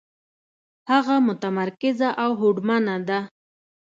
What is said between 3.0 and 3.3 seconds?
ده.